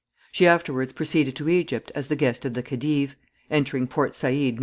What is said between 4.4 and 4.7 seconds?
Nov.